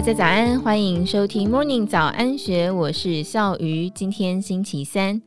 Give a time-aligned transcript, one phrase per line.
[0.00, 3.90] 大家早安，欢迎收听 Morning 早安学，我是笑鱼。
[3.90, 5.20] 今天星期三，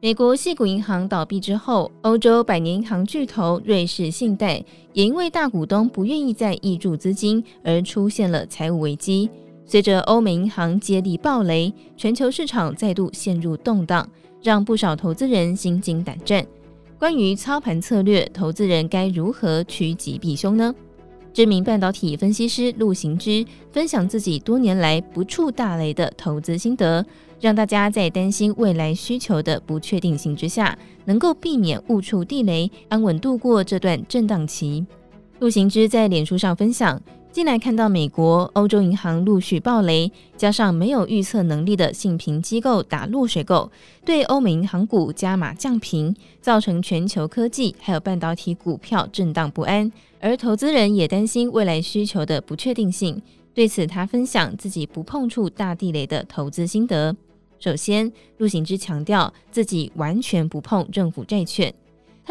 [0.00, 4.64] 美国矽谷银行倒闭之后，欧洲百年银行巨头瑞士信贷
[4.94, 9.28] 也因为大股东不愿意再挹注资金而出现了财务危机。
[9.66, 14.08] 随着欧美银行接力暴雷，全球市场再度陷入动荡，
[14.42, 16.42] 让不少投资人心惊胆战。
[16.98, 20.74] 关于操盘策略，投资人该如何趋吉避凶呢？
[21.32, 27.04] 知名半导体分析师陆行之分享自己多年来不触大雷的投资心得，
[27.40, 34.84] 让大家在担心未来需求的不确定性之下，能够避免误触地雷，安稳度过这段震荡期。
[35.38, 37.00] 陆行之在脸书上分享。
[37.32, 43.70] 近来看到美国、欧洲银行陆续暴雷，加上没有预测能力的信评机构打落水狗，
[44.04, 53.22] 对欧美银行股加码降评，造成全球科技还有半导体股票震荡不安，而投资人也担心未来需求的不确定性。
[53.54, 57.14] 对此，他分享自己不碰触大地雷的投资心得。
[57.60, 61.72] 首先，陆行之强调自己完全不碰政府债券。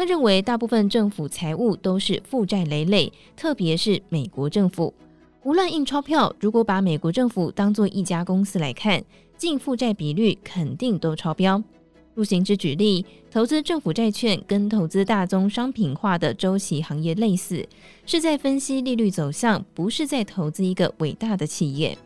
[0.00, 4.94] 他认为，大部分政府财务都是负债累累，特别是美国政府。
[5.42, 9.04] 无论印钞票，如果把美国政府当作一家公司来看，
[9.36, 11.62] 净负债比率肯定都超标。
[12.14, 17.68] 陆行之举例，投资政府债券跟投资大宗商品化的周期行业类似，
[18.06, 21.98] 是在分析利率走向，不是在投资一个伟大的企业。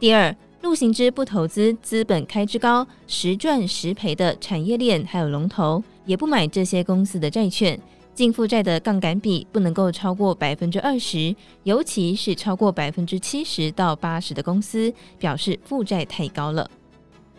[0.00, 5.84] 第二，陆行之不投资资本开支高、时赚时赔的产业链，还有龙头。
[6.06, 7.78] 也不买这些公司的债券，
[8.14, 16.70] 净负债的杠杆比不能够超过百分之二十，尤其是超过百分之七十到八十的公司，表示负债太高了。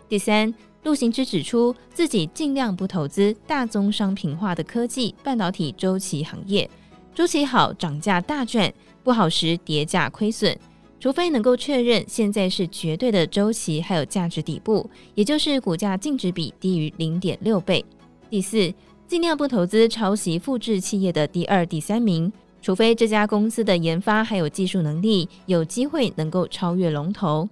[0.07, 6.69] 第三，陆行之指出自己尽量不投资大宗商品化的科技半导体周期行业，
[7.15, 8.71] 周期好涨价大赚，
[9.03, 10.57] 不好时跌价亏损，
[10.99, 17.83] 除非能够确认现在是绝对的周期还有价值底部，也就是股价净值比低于零点六倍。
[18.30, 18.73] 第四，
[19.08, 27.48] 尽量不投资抄袭复制企业的第二、第三名，除非这家公司的研发还有技术能力有机会能够超越龙头。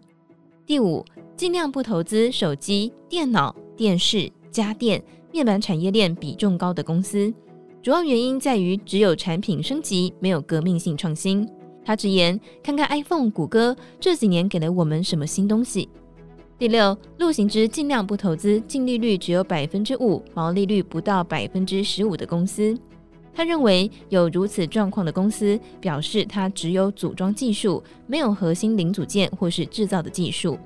[0.66, 1.06] 第五，
[1.38, 7.34] 尽量不投资手机、电脑、电视、家电、面板产业链比重高的公司，
[7.82, 11.48] 主要原因在于只有产品升级，没有革命性创新。
[11.86, 15.88] 他直言：看看 iPhone、谷歌这几年给了我们什么新东西。
[16.58, 22.74] 第六，陆行之尽量不投资净利率只有百分之五、毛利率不到百分之十五的公司。
[23.34, 30.58] 他认为有如此状况的公司，表示它只有组装技术，没有核心零组件或是制造的技术。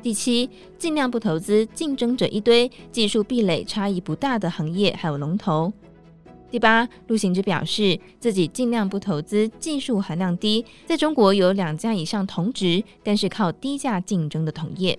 [0.00, 5.72] 第七，尽量不投资竞争者一堆、技术壁垒差异不大的行业还有龙头。
[6.48, 14.96] 第八，陆行之表示自己尽量不投资技术含量低，在中国有两家以上同值，但是靠低价竞争的同业。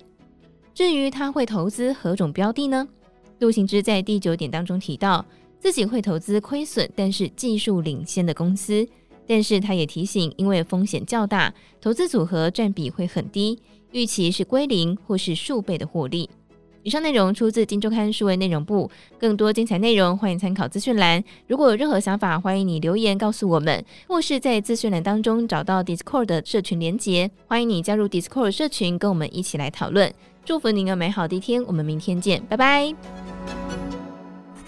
[0.76, 2.86] 至于他会投资何种标的呢？
[3.38, 5.24] 陆行之在第九点当中提到，
[5.58, 8.86] 自己会投资亏损但是技术领先的公司，
[9.26, 13.58] 但是他也提醒，因为风险较大，投资组合占比会很低，
[13.92, 16.28] 预期是归零或是数倍的获利。
[16.82, 21.24] 以上内容出自《金周刊》数位内容部，更多精彩内容欢迎参考资讯栏。
[21.46, 30.12] 如果有任何想法，欢迎你留言告诉我们，或是在资讯栏当中找到 Discord 的社群连结，欢迎你加入 Discord 社群，跟我们一起来讨论。
[30.46, 32.94] 祝福您有美好的一天，我们明天见，拜拜。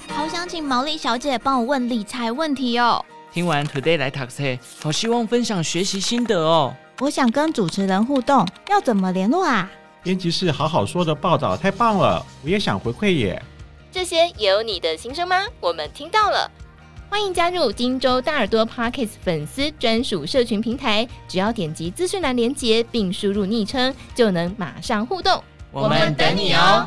[0.08, 3.04] 好想请毛利小姐帮我问理财问题哦。
[3.32, 6.74] 听完 Today 来 Taxi，好希望分享学习心得哦。
[6.98, 9.70] 我想跟主持人互动，要怎么联络啊？
[10.02, 13.40] 编辑室好好说的报道太棒了，我也想回馈耶。
[13.92, 15.44] 这些也有你的心声吗？
[15.60, 16.50] 我们听到了，
[17.08, 25.40] 欢迎加入今周大耳朵 Parkes 粉丝专属社群平台，只要点击资讯栏连结并输入昵称，就能马上互动。
[25.70, 26.86] 我们等你哦。